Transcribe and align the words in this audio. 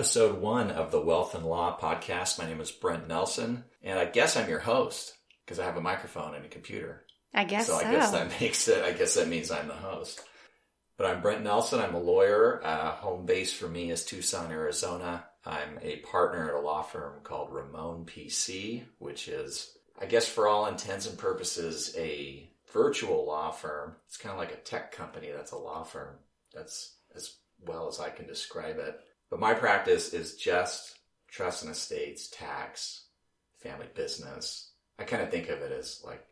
episode 0.00 0.40
one 0.40 0.70
of 0.70 0.90
the 0.90 0.98
Wealth 0.98 1.34
and 1.34 1.44
Law 1.44 1.78
podcast. 1.78 2.38
My 2.38 2.46
name 2.46 2.62
is 2.62 2.70
Brent 2.70 3.06
Nelson, 3.06 3.64
and 3.82 3.98
I 3.98 4.06
guess 4.06 4.34
I'm 4.34 4.48
your 4.48 4.60
host 4.60 5.14
because 5.44 5.58
I 5.58 5.66
have 5.66 5.76
a 5.76 5.82
microphone 5.82 6.34
and 6.34 6.42
a 6.42 6.48
computer. 6.48 7.04
I 7.34 7.44
guess 7.44 7.66
so. 7.66 7.78
so. 7.78 7.86
I 7.86 7.92
guess 7.92 8.10
that 8.12 8.30
makes 8.40 8.66
it. 8.66 8.82
I 8.82 8.92
guess 8.92 9.16
that 9.16 9.28
means 9.28 9.50
I'm 9.50 9.68
the 9.68 9.74
host. 9.74 10.22
But 10.96 11.06
I'm 11.06 11.20
Brent 11.20 11.44
Nelson. 11.44 11.80
I'm 11.80 11.94
a 11.94 12.00
lawyer. 12.00 12.62
Uh, 12.64 12.92
home 12.92 13.26
base 13.26 13.52
for 13.52 13.68
me 13.68 13.90
is 13.90 14.06
Tucson, 14.06 14.50
Arizona. 14.50 15.26
I'm 15.44 15.78
a 15.82 15.96
partner 15.96 16.48
at 16.48 16.54
a 16.54 16.60
law 16.60 16.80
firm 16.80 17.20
called 17.22 17.52
Rimon 17.52 18.06
PC, 18.06 18.84
which 19.00 19.28
is, 19.28 19.76
I 20.00 20.06
guess, 20.06 20.26
for 20.26 20.48
all 20.48 20.64
intents 20.64 21.06
and 21.06 21.18
purposes, 21.18 21.94
a 21.98 22.50
virtual 22.72 23.26
law 23.26 23.50
firm. 23.50 23.96
It's 24.06 24.16
kind 24.16 24.32
of 24.32 24.38
like 24.38 24.52
a 24.52 24.62
tech 24.62 24.92
company 24.92 25.28
that's 25.30 25.52
a 25.52 25.58
law 25.58 25.82
firm. 25.82 26.16
That's 26.54 26.94
as 27.14 27.34
well 27.66 27.86
as 27.86 28.00
I 28.00 28.08
can 28.08 28.26
describe 28.26 28.78
it. 28.78 28.98
But 29.30 29.40
my 29.40 29.54
practice 29.54 30.12
is 30.12 30.36
just 30.36 30.98
trust 31.28 31.62
and 31.62 31.70
estates, 31.70 32.28
tax, 32.28 33.04
family 33.58 33.86
business. 33.94 34.72
I 34.98 35.04
kind 35.04 35.22
of 35.22 35.30
think 35.30 35.48
of 35.48 35.60
it 35.60 35.72
as 35.72 36.02
like 36.04 36.24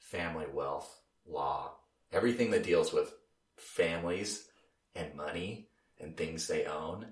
family 0.00 0.46
wealth 0.52 1.00
law, 1.26 1.74
everything 2.10 2.50
that 2.52 2.64
deals 2.64 2.92
with 2.92 3.12
families 3.56 4.48
and 4.94 5.14
money 5.14 5.68
and 6.00 6.16
things 6.16 6.46
they 6.46 6.64
own, 6.64 7.06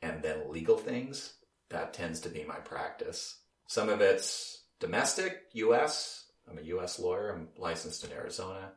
and 0.00 0.22
then 0.22 0.50
legal 0.50 0.78
things. 0.78 1.34
That 1.70 1.92
tends 1.92 2.20
to 2.20 2.30
be 2.30 2.44
my 2.44 2.56
practice. 2.56 3.40
Some 3.66 3.90
of 3.90 4.00
it's 4.00 4.62
domestic, 4.80 5.42
U.S. 5.52 6.24
I'm 6.48 6.56
a 6.56 6.62
U.S. 6.62 6.98
lawyer. 6.98 7.30
I'm 7.30 7.48
licensed 7.58 8.04
in 8.04 8.12
Arizona. 8.12 8.72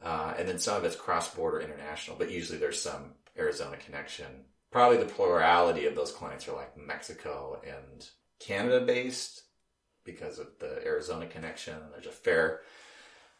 Uh, 0.00 0.34
and 0.38 0.48
then 0.48 0.58
some 0.58 0.76
of 0.76 0.84
it's 0.84 0.94
cross-border 0.94 1.60
international, 1.60 2.16
but 2.16 2.30
usually 2.30 2.58
there's 2.58 2.80
some 2.80 3.14
Arizona 3.36 3.76
connection. 3.76 4.44
Probably 4.70 4.98
the 4.98 5.06
plurality 5.06 5.86
of 5.86 5.94
those 5.94 6.12
clients 6.12 6.46
are 6.48 6.54
like 6.54 6.76
Mexico 6.76 7.60
and 7.66 8.08
Canada 8.38 8.80
based 8.80 9.42
because 10.04 10.38
of 10.38 10.46
the 10.60 10.84
Arizona 10.84 11.26
connection. 11.26 11.74
There's 11.92 12.06
a 12.06 12.12
fair 12.12 12.60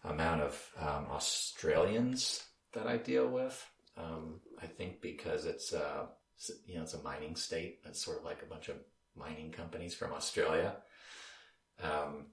amount 0.04 0.42
of 0.42 0.70
um, 0.78 1.06
Australians 1.10 2.42
that 2.72 2.86
I 2.86 2.96
deal 2.96 3.28
with. 3.28 3.64
Um, 3.96 4.40
I 4.60 4.66
think 4.66 5.00
because 5.00 5.46
it's 5.46 5.72
uh, 5.72 6.06
you 6.66 6.76
know 6.76 6.82
it's 6.82 6.94
a 6.94 7.02
mining 7.02 7.36
state. 7.36 7.80
It's 7.84 8.04
sort 8.04 8.18
of 8.18 8.24
like 8.24 8.42
a 8.42 8.46
bunch 8.46 8.68
of 8.68 8.76
mining 9.16 9.50
companies 9.50 9.94
from 9.94 10.12
Australia. 10.12 10.76
Um, 11.82 12.26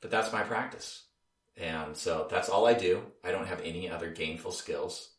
but 0.00 0.10
that's 0.10 0.32
my 0.32 0.42
practice, 0.42 1.04
and 1.56 1.96
so 1.96 2.28
that's 2.30 2.48
all 2.48 2.66
I 2.66 2.74
do. 2.74 3.02
I 3.24 3.30
don't 3.30 3.48
have 3.48 3.60
any 3.62 3.90
other 3.90 4.10
gainful 4.10 4.52
skills, 4.52 5.10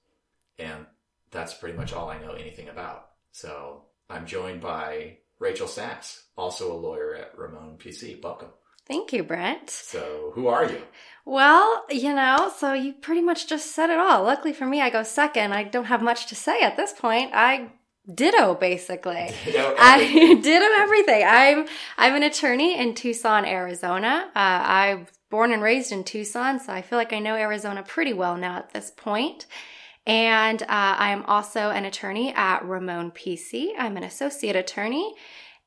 and 0.60 0.86
that's 1.32 1.54
pretty 1.54 1.78
much 1.78 1.92
all 1.92 2.10
I 2.10 2.20
know 2.20 2.34
anything 2.34 2.70
about. 2.70 3.10
So 3.36 3.82
I'm 4.10 4.26
joined 4.26 4.62
by 4.62 5.18
Rachel 5.40 5.68
Sass, 5.68 6.24
also 6.38 6.72
a 6.72 6.80
lawyer 6.80 7.16
at 7.16 7.38
Rimon 7.38 7.78
PC. 7.78 8.24
Welcome. 8.24 8.48
Thank 8.88 9.12
you, 9.12 9.24
Brent. 9.24 9.70
So, 9.70 10.32
who 10.36 10.48
are 10.48 10.64
you? 10.64 10.82
Well, 11.26 11.84
you 11.90 12.14
know, 12.14 12.54
so 12.56 12.72
you 12.72 12.94
pretty 12.94 13.20
much 13.20 13.50
just 13.50 13.76
said 13.76 13.90
it 13.90 14.00
all. 14.00 14.24
Luckily 14.24 14.54
for 14.54 14.66
me, 14.66 14.80
I 14.80 14.90
go 14.90 15.04
second. 15.04 15.52
I 15.54 15.64
don't 15.64 15.84
have 15.84 16.02
much 16.02 16.28
to 16.28 16.36
say 16.36 16.62
at 16.62 16.78
this 16.78 16.94
point. 16.94 17.32
I 17.34 17.74
ditto 18.14 18.56
basically. 18.56 19.30
Ditto 19.46 19.76
I 19.78 20.36
ditto 20.42 20.68
everything. 20.78 21.26
I'm 21.28 21.68
I'm 21.98 22.16
an 22.16 22.24
attorney 22.24 22.80
in 22.80 22.94
Tucson, 22.94 23.44
Arizona. 23.44 24.30
Uh, 24.30 24.40
I 24.40 24.96
was 24.96 25.20
born 25.30 25.52
and 25.52 25.62
raised 25.62 25.92
in 25.92 26.06
Tucson, 26.06 26.62
so 26.62 26.72
I 26.72 26.82
feel 26.82 26.98
like 26.98 27.12
I 27.12 27.20
know 27.20 27.36
Arizona 27.36 27.84
pretty 27.84 28.14
well 28.14 28.38
now 28.38 28.56
at 28.60 28.72
this 28.72 28.92
point. 28.96 29.46
And 30.06 30.62
uh, 30.64 30.66
I 30.70 31.10
am 31.10 31.24
also 31.24 31.72
an 31.72 31.86
attorney 31.86 32.34
at 32.34 32.62
Rimon 32.64 33.12
PC. 33.12 33.70
I'm 33.78 33.98
an 33.98 34.04
associate 34.04 34.56
attorney. 34.56 35.16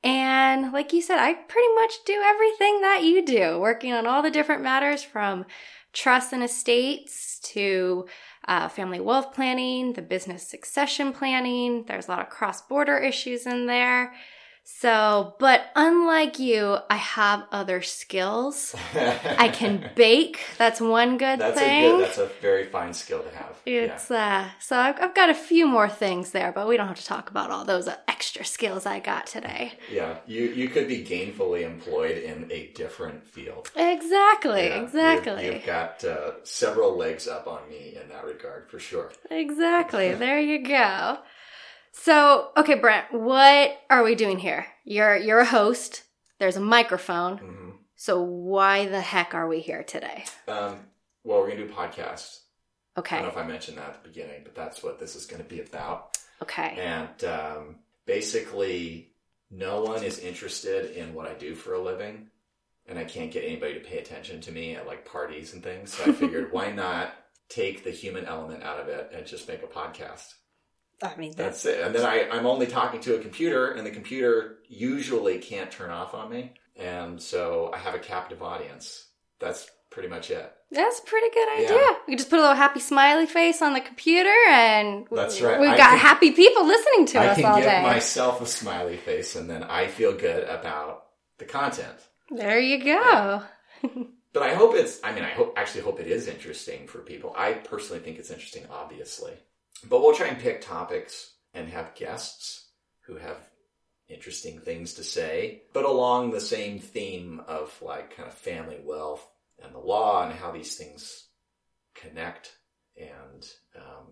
And 0.05 0.73
like 0.73 0.93
you 0.93 1.03
said, 1.03 1.19
I 1.19 1.35
pretty 1.35 1.75
much 1.75 2.05
do 2.07 2.23
everything 2.25 2.81
that 2.83 3.03
you 3.03 3.25
do, 3.25 3.59
working 3.59 3.93
on 3.93 4.07
all 4.07 4.23
the 4.23 4.31
different 4.31 4.63
matters 4.63 5.03
from 5.03 5.45
trust 5.93 6.33
and 6.33 6.45
estates 6.45 7.41
to 7.41 8.07
uh, 8.47 8.69
family 8.69 9.01
wealth 9.01 9.35
planning, 9.35 9.95
the 9.95 10.03
business 10.03 10.47
succession 10.47 11.13
planning. 11.13 11.85
There's 11.89 12.07
a 12.07 12.13
lot 12.13 12.21
of 12.21 12.29
cross 12.29 12.63
border 12.63 12.97
issues 12.97 13.45
in 13.47 13.67
there. 13.67 14.15
So, 14.71 15.35
but 15.41 15.63
unlike 15.75 16.39
you, 16.39 16.77
I 16.89 16.97
have 16.97 17.45
other 17.51 17.83
skills. 17.83 18.77
I 18.95 19.49
can 19.49 19.91
bake. 19.97 20.41
That's 20.57 20.81
one 20.81 21.19
good 21.19 21.41
that's 21.41 21.59
thing. 21.59 21.87
A 21.87 21.97
good, 21.97 22.07
that's 22.07 22.19
a 22.19 22.27
very 22.41 22.67
fine 22.67 22.95
skill 22.95 23.23
to 23.23 23.31
have. 23.31 23.57
It's 23.67 24.09
yeah. 24.09 24.47
uh, 24.47 24.61
so 24.61 24.79
I've, 24.79 25.01
I've, 25.01 25.15
got 25.15 25.31
a 25.31 25.35
few 25.35 25.67
more 25.67 25.89
things 25.89 26.31
there, 26.31 26.53
but 26.53 26.69
we 26.69 26.77
don't 26.77 26.87
have 26.87 27.01
to 27.01 27.05
talk 27.05 27.29
about 27.29 27.51
all 27.51 27.65
those 27.65 27.89
extra 28.07 28.45
skills 28.45 28.87
I 28.87 29.01
got 29.01 29.27
today. 29.27 29.73
Yeah, 29.91 30.19
you 30.27 30.43
you 30.45 30.69
could 30.69 30.87
be 30.87 31.03
gainfully 31.03 31.63
employed 31.63 32.19
in 32.19 32.47
a 32.53 32.69
different 32.75 33.27
field. 33.27 33.73
Exactly. 33.75 34.67
Yeah, 34.67 34.83
exactly. 34.83 35.47
You've, 35.47 35.55
you've 35.55 35.67
got 35.67 36.05
uh, 36.05 36.45
several 36.45 36.97
legs 36.97 37.27
up 37.27 37.49
on 37.49 37.69
me 37.69 37.99
in 38.01 38.09
that 38.11 38.25
regard, 38.25 38.69
for 38.71 38.79
sure. 38.79 39.11
Exactly. 39.31 40.15
there 40.15 40.39
you 40.39 40.63
go. 40.63 41.19
So, 41.93 42.51
okay, 42.57 42.75
Brent, 42.75 43.13
what 43.13 43.79
are 43.91 44.03
we 44.03 44.15
doing 44.15 44.39
here? 44.39 44.67
You're 44.85 45.17
you're 45.17 45.41
a 45.41 45.47
host. 45.47 46.05
There's 46.39 46.57
a 46.57 46.61
microphone. 46.61 47.39
Mm-hmm. 47.39 47.71
So 47.97 48.23
why 48.23 48.87
the 48.87 49.01
heck 49.01 49.35
are 49.35 49.49
we 49.49 49.61
here 49.61 49.83
today? 49.83 50.25
Um, 50.47 50.77
well, 51.25 51.41
we're 51.41 51.49
gonna 51.49 51.67
do 51.67 51.73
a 51.73 51.77
podcast. 51.77 52.41
Okay. 52.99 53.17
I 53.17 53.23
don't 53.23 53.29
know 53.29 53.41
if 53.41 53.45
I 53.45 53.49
mentioned 53.49 53.79
that 53.79 53.91
at 53.91 54.03
the 54.03 54.09
beginning, 54.09 54.41
but 54.43 54.57
that's 54.57 54.83
what 54.83 54.99
this 54.99 55.15
is 55.15 55.27
going 55.27 55.43
to 55.43 55.49
be 55.49 55.61
about. 55.61 56.19
Okay. 56.43 56.75
And 56.79 57.25
um, 57.25 57.77
basically, 58.07 59.13
no 59.51 59.83
one 59.83 60.03
is 60.03 60.19
interested 60.19 60.97
in 60.97 61.15
what 61.15 61.29
I 61.29 61.35
do 61.35 61.55
for 61.55 61.75
a 61.75 61.81
living, 61.81 62.27
and 62.87 62.99
I 62.99 63.05
can't 63.05 63.31
get 63.31 63.45
anybody 63.45 63.75
to 63.75 63.81
pay 63.81 63.99
attention 63.99 64.41
to 64.43 64.53
me 64.53 64.75
at 64.75 64.87
like 64.87 65.05
parties 65.05 65.55
and 65.55 65.63
things. 65.63 65.95
So 65.95 66.11
I 66.11 66.13
figured, 66.13 66.49
why 66.53 66.73
not 66.73 67.13
take 67.49 67.85
the 67.85 67.91
human 67.93 68.25
element 68.25 68.65
out 68.65 68.81
of 68.81 68.89
it 68.89 69.13
and 69.15 69.25
just 69.25 69.47
make 69.47 69.63
a 69.63 69.67
podcast? 69.67 70.35
I 71.03 71.15
mean, 71.17 71.33
that's, 71.37 71.63
that's 71.63 71.77
it. 71.77 71.85
And 71.85 71.95
then 71.95 72.05
I, 72.05 72.29
I'm 72.31 72.47
only 72.47 72.67
talking 72.67 73.01
to 73.03 73.17
a 73.17 73.19
computer, 73.21 73.73
and 73.73 73.87
the 73.87 73.91
computer 73.91 74.59
usually 74.69 75.39
can't 75.39 75.71
turn 75.71 75.91
off 75.91 76.15
on 76.15 76.31
me. 76.31 76.55
And 76.77 77.21
so 77.21 77.71
I 77.73 77.79
have 77.79 77.95
a 77.95 77.99
captive 77.99 78.43
audience. 78.43 79.07
That's 79.39 79.69
pretty 79.91 80.09
much 80.09 80.31
it. 80.31 80.53
That's 80.71 80.99
a 80.99 81.03
pretty 81.03 81.31
good 81.33 81.49
idea. 81.49 81.77
Yeah. 81.77 81.95
We 82.07 82.17
just 82.17 82.29
put 82.29 82.39
a 82.39 82.43
little 82.43 82.57
happy 82.57 82.81
smiley 82.81 83.27
face 83.27 83.63
on 83.63 83.73
the 83.73 83.81
computer, 83.81 84.35
and 84.49 85.07
that's 85.11 85.41
right. 85.41 85.59
We've 85.59 85.71
got 85.71 85.91
can, 85.91 85.99
happy 85.99 86.33
people 86.33 86.67
listening 86.67 87.07
to 87.07 87.19
I 87.19 87.29
us 87.29 87.37
all 87.39 87.57
day. 87.61 87.69
I 87.69 87.71
can 87.71 87.85
give 87.85 87.93
myself 87.93 88.43
a 88.43 88.47
smiley 88.47 88.97
face, 88.97 89.35
and 89.35 89.49
then 89.49 89.63
I 89.63 89.87
feel 89.87 90.13
good 90.13 90.45
about 90.45 91.07
the 91.39 91.47
content. 91.47 91.97
There 92.31 92.61
you 92.61 92.85
go. 92.85 92.85
Yeah. 92.85 93.43
but 94.35 94.43
I 94.43 94.55
hope 94.55 94.75
it's. 94.75 95.01
I 95.03 95.13
mean, 95.13 95.25
I 95.25 95.31
hope 95.31 95.55
actually 95.57 95.83
hope 95.83 96.01
it 96.01 96.07
is 96.07 96.29
interesting 96.29 96.87
for 96.87 96.99
people. 96.99 97.35
I 97.37 97.55
personally 97.55 98.03
think 98.03 98.19
it's 98.19 98.31
interesting, 98.31 98.65
obviously. 98.71 99.33
But 99.89 100.01
we'll 100.01 100.15
try 100.15 100.29
and 100.29 100.39
pick 100.39 100.61
topics 100.61 101.33
and 101.55 101.69
have 101.69 101.95
guests 101.95 102.69
who 103.07 103.17
have 103.17 103.37
interesting 104.09 104.59
things 104.61 104.95
to 104.95 105.05
say, 105.05 105.63
but 105.73 105.85
along 105.85 106.31
the 106.31 106.41
same 106.41 106.79
theme 106.79 107.41
of 107.47 107.77
like 107.83 108.17
kind 108.17 108.29
of 108.29 108.35
family 108.35 108.79
wealth 108.83 109.27
and 109.63 109.75
the 109.75 109.79
law 109.79 110.25
and 110.25 110.33
how 110.33 110.51
these 110.51 110.77
things 110.77 111.29
connect 111.95 112.53
and 112.97 113.47
um, 113.77 114.07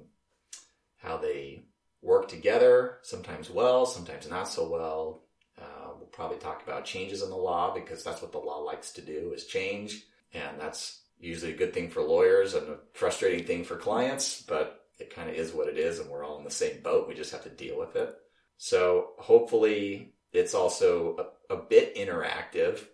how 0.99 1.17
they 1.17 1.65
work 2.03 2.29
together, 2.29 2.99
sometimes 3.03 3.51
well, 3.51 3.87
sometimes 3.87 4.29
not 4.29 4.49
so 4.49 4.69
well. 4.69 5.23
Uh, 5.59 5.93
we'll 5.99 6.07
probably 6.09 6.39
talk 6.39 6.62
about 6.62 6.85
changes 6.85 7.23
in 7.23 7.31
the 7.31 7.37
law 7.37 7.75
because 7.75 8.05
that's 8.05 8.21
what 8.21 8.33
the 8.33 8.39
law 8.39 8.59
likes 8.59 8.93
to 8.93 9.01
do 9.01 9.33
is 9.35 9.47
change. 9.47 10.05
And 10.35 10.61
that's 10.61 11.01
usually 11.19 11.53
a 11.53 11.57
good 11.57 11.73
thing 11.73 11.89
for 11.89 12.03
lawyers 12.03 12.55
and 12.55 12.69
a 12.69 12.79
frustrating 12.93 13.47
thing 13.47 13.65
for 13.65 13.77
clients, 13.77 14.43
but 14.43 14.86
it 14.99 15.15
kind 15.15 15.29
of 15.29 15.37
is 15.37 15.53
what 15.53 15.69
it 15.69 15.79
is 15.79 15.99
and 15.99 16.11
we're 16.11 16.25
all 16.25 16.39
in 16.39 16.45
the 16.45 16.51
same 16.51 16.83
boat. 16.83 17.09
We 17.09 17.15
just 17.15 17.33
have 17.33 17.45
to 17.45 17.51
deal 17.51 17.79
with 17.79 17.97
it. 17.97 18.15
So 18.57 19.11
hopefully 19.19 20.15
it's 20.33 20.55
also 20.55 21.33
a, 21.51 21.55
a 21.55 21.57
bit 21.57 21.97
interactive 21.97 22.85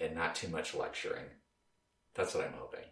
and 0.00 0.14
not 0.14 0.34
too 0.34 0.48
much 0.48 0.74
lecturing. 0.74 1.26
That's 2.14 2.34
what 2.34 2.44
I'm 2.44 2.54
hoping. 2.58 2.84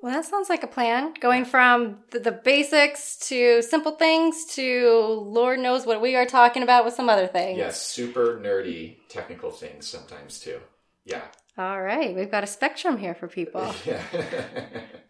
Well, 0.00 0.12
that 0.12 0.24
sounds 0.24 0.48
like 0.48 0.62
a 0.62 0.68
plan. 0.68 1.14
Going 1.20 1.44
from 1.44 2.04
the, 2.12 2.20
the, 2.20 2.30
basics 2.30 3.16
to 3.28 3.62
simple 3.62 3.92
things 3.92 4.44
to 4.54 5.20
Lord 5.26 5.58
knows 5.58 5.86
what 5.86 6.00
we 6.00 6.14
are 6.14 6.26
talking 6.26 6.62
about 6.62 6.84
with 6.84 6.94
some 6.94 7.08
other 7.08 7.26
things. 7.26 7.58
Yes, 7.58 7.82
super 7.82 8.38
nerdy 8.40 8.98
technical 9.08 9.50
things 9.50 9.88
sometimes 9.88 10.38
too. 10.38 10.60
Yeah. 11.04 11.22
All 11.58 11.82
right, 11.82 12.14
we've 12.14 12.30
got 12.30 12.44
a 12.44 12.46
spectrum 12.46 12.96
here 12.98 13.14
for 13.14 13.26
people. 13.26 13.74
Yeah. 13.84 14.00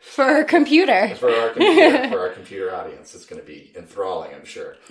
for 0.00 0.24
our 0.24 0.44
computer. 0.44 1.14
For 1.16 1.30
our 1.30 1.50
computer, 1.50 2.08
for 2.10 2.20
our 2.20 2.30
computer 2.30 2.74
audience, 2.74 3.14
it's 3.14 3.26
going 3.26 3.40
to 3.40 3.46
be 3.46 3.72
enthralling, 3.76 4.34
I'm 4.34 4.44
sure. 4.46 4.76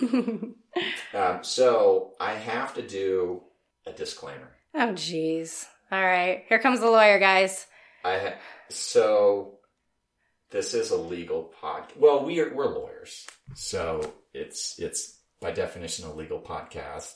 um, 1.14 1.38
so 1.42 2.12
I 2.20 2.34
have 2.34 2.74
to 2.74 2.82
do 2.86 3.42
a 3.86 3.92
disclaimer. 3.92 4.50
Oh, 4.74 4.92
jeez. 4.92 5.64
All 5.90 6.00
right, 6.04 6.44
here 6.48 6.58
comes 6.60 6.80
the 6.80 6.90
lawyer, 6.90 7.18
guys. 7.18 7.66
I 8.04 8.18
ha- 8.18 8.34
so 8.68 9.58
this 10.50 10.74
is 10.74 10.90
a 10.90 10.96
legal 10.96 11.52
podcast. 11.60 11.96
Well, 11.96 12.24
we're 12.24 12.54
we're 12.54 12.68
lawyers, 12.78 13.26
so 13.54 14.14
it's 14.34 14.78
it's 14.78 15.18
by 15.40 15.50
definition 15.52 16.06
a 16.06 16.14
legal 16.14 16.40
podcast. 16.40 17.14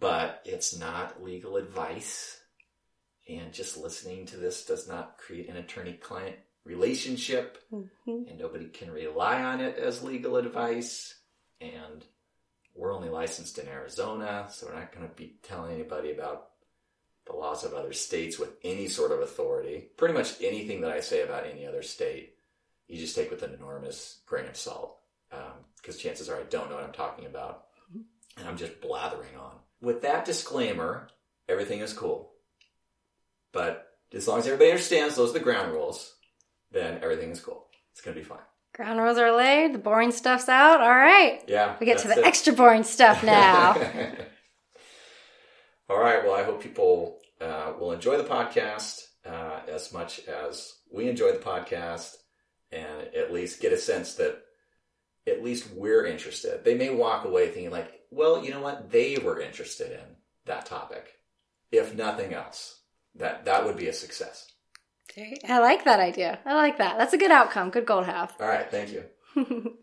but 0.00 0.40
it's 0.44 0.76
not 0.78 1.22
legal 1.22 1.56
advice. 1.56 2.34
And 3.28 3.52
just 3.52 3.76
listening 3.76 4.24
to 4.26 4.36
this 4.36 4.64
does 4.64 4.88
not 4.88 5.18
create 5.18 5.48
an 5.48 5.58
attorney 5.58 5.92
client 5.92 6.36
relationship, 6.64 7.58
mm-hmm. 7.72 8.28
and 8.28 8.38
nobody 8.38 8.68
can 8.68 8.90
rely 8.90 9.42
on 9.42 9.60
it 9.60 9.76
as 9.76 10.02
legal 10.02 10.36
advice. 10.36 11.14
And 11.60 12.04
we're 12.74 12.94
only 12.94 13.08
licensed 13.08 13.58
in 13.58 13.68
Arizona, 13.68 14.46
so 14.50 14.66
we're 14.66 14.78
not 14.78 14.94
going 14.94 15.08
to 15.08 15.14
be 15.14 15.36
telling 15.42 15.74
anybody 15.74 16.12
about 16.12 16.50
the 17.26 17.36
laws 17.36 17.64
of 17.64 17.74
other 17.74 17.92
states 17.92 18.38
with 18.38 18.56
any 18.64 18.88
sort 18.88 19.12
of 19.12 19.20
authority. 19.20 19.88
Pretty 19.96 20.14
much 20.14 20.40
anything 20.40 20.80
that 20.80 20.92
I 20.92 21.00
say 21.00 21.22
about 21.22 21.46
any 21.46 21.66
other 21.66 21.82
state, 21.82 22.36
you 22.86 22.96
just 22.96 23.14
take 23.14 23.30
with 23.30 23.42
an 23.42 23.52
enormous 23.52 24.20
grain 24.26 24.46
of 24.46 24.56
salt, 24.56 24.98
because 25.30 25.96
um, 25.96 26.00
chances 26.00 26.28
are 26.28 26.38
I 26.38 26.44
don't 26.44 26.70
know 26.70 26.76
what 26.76 26.84
I'm 26.84 26.92
talking 26.92 27.26
about, 27.26 27.66
and 28.38 28.48
I'm 28.48 28.56
just 28.56 28.80
blathering 28.80 29.36
on. 29.38 29.56
With 29.82 30.02
that 30.02 30.24
disclaimer, 30.24 31.08
everything 31.48 31.80
is 31.80 31.92
cool. 31.92 32.27
But 33.52 33.86
as 34.12 34.28
long 34.28 34.38
as 34.38 34.46
everybody 34.46 34.70
understands 34.70 35.16
those 35.16 35.30
are 35.30 35.34
the 35.34 35.40
ground 35.40 35.72
rules, 35.72 36.14
then 36.70 37.00
everything 37.02 37.30
is 37.30 37.40
cool. 37.40 37.66
It's 37.92 38.00
going 38.00 38.14
to 38.14 38.20
be 38.20 38.28
fine. 38.28 38.38
Ground 38.74 39.00
rules 39.00 39.18
are 39.18 39.32
laid, 39.32 39.74
the 39.74 39.78
boring 39.78 40.12
stuff's 40.12 40.48
out. 40.48 40.80
All 40.80 40.94
right. 40.94 41.42
Yeah. 41.48 41.76
We 41.80 41.86
get 41.86 41.98
to 41.98 42.08
the 42.08 42.20
it. 42.20 42.26
extra 42.26 42.52
boring 42.52 42.84
stuff 42.84 43.24
now. 43.24 43.72
All 45.90 45.98
right. 45.98 46.22
Well, 46.22 46.34
I 46.34 46.44
hope 46.44 46.62
people 46.62 47.18
uh, 47.40 47.72
will 47.78 47.92
enjoy 47.92 48.16
the 48.18 48.24
podcast 48.24 49.06
uh, 49.26 49.60
as 49.68 49.92
much 49.92 50.20
as 50.26 50.74
we 50.92 51.08
enjoy 51.08 51.32
the 51.32 51.38
podcast 51.38 52.14
and 52.70 53.08
at 53.16 53.32
least 53.32 53.60
get 53.60 53.72
a 53.72 53.78
sense 53.78 54.14
that 54.14 54.42
at 55.26 55.42
least 55.42 55.72
we're 55.74 56.06
interested. 56.06 56.64
They 56.64 56.74
may 56.74 56.90
walk 56.90 57.24
away 57.24 57.46
thinking, 57.48 57.70
like, 57.70 57.92
well, 58.10 58.44
you 58.44 58.50
know 58.50 58.60
what? 58.60 58.90
They 58.90 59.16
were 59.16 59.40
interested 59.40 59.92
in 59.92 60.16
that 60.46 60.66
topic. 60.66 61.14
If 61.70 61.94
nothing 61.94 62.32
else, 62.32 62.77
that, 63.16 63.44
that 63.44 63.64
would 63.64 63.76
be 63.76 63.88
a 63.88 63.92
success. 63.92 64.52
I 65.48 65.58
like 65.58 65.84
that 65.84 66.00
idea. 66.00 66.38
I 66.44 66.54
like 66.54 66.78
that. 66.78 66.98
That's 66.98 67.12
a 67.12 67.18
good 67.18 67.30
outcome. 67.30 67.70
Good 67.70 67.86
goal 67.86 68.04
to 68.04 68.10
have. 68.10 68.34
All 68.40 68.46
right. 68.46 68.70
Thank 68.70 68.92
you. 68.92 69.04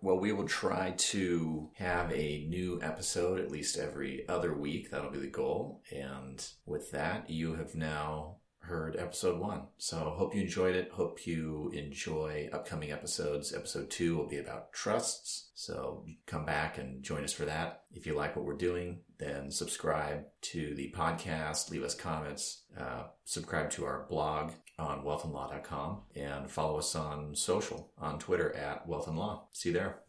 well, 0.00 0.18
we 0.18 0.32
will 0.32 0.48
try 0.48 0.94
to 0.96 1.70
have 1.76 2.10
a 2.12 2.46
new 2.48 2.80
episode 2.82 3.38
at 3.38 3.50
least 3.50 3.78
every 3.78 4.28
other 4.28 4.54
week. 4.54 4.90
That'll 4.90 5.10
be 5.10 5.18
the 5.18 5.28
goal. 5.28 5.82
And 5.92 6.44
with 6.64 6.90
that, 6.92 7.30
you 7.30 7.54
have 7.54 7.74
now 7.74 8.38
heard 8.66 8.96
episode 8.96 9.40
one. 9.40 9.62
So 9.78 10.14
hope 10.16 10.34
you 10.34 10.42
enjoyed 10.42 10.76
it. 10.76 10.90
Hope 10.92 11.26
you 11.26 11.70
enjoy 11.74 12.48
upcoming 12.52 12.92
episodes. 12.92 13.54
Episode 13.54 13.90
two 13.90 14.16
will 14.16 14.28
be 14.28 14.38
about 14.38 14.72
trusts. 14.72 15.50
So 15.54 16.04
come 16.26 16.44
back 16.44 16.78
and 16.78 17.02
join 17.02 17.24
us 17.24 17.32
for 17.32 17.44
that. 17.46 17.84
If 17.92 18.06
you 18.06 18.14
like 18.14 18.36
what 18.36 18.44
we're 18.44 18.54
doing, 18.54 19.00
then 19.18 19.50
subscribe 19.50 20.24
to 20.42 20.74
the 20.74 20.92
podcast, 20.94 21.70
leave 21.70 21.82
us 21.82 21.94
comments, 21.94 22.62
uh, 22.78 23.04
subscribe 23.24 23.70
to 23.70 23.84
our 23.86 24.06
blog 24.08 24.52
on 24.78 25.02
wealthandlaw.com 25.02 26.02
and 26.14 26.50
follow 26.50 26.78
us 26.78 26.94
on 26.94 27.34
social 27.34 27.90
on 27.98 28.18
Twitter 28.18 28.54
at 28.54 28.86
wealth 28.86 29.08
and 29.08 29.18
law. 29.18 29.46
See 29.52 29.70
you 29.70 29.74
there. 29.74 30.00